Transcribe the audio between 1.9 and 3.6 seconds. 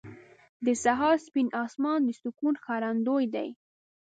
د سکون ښکارندوی دی.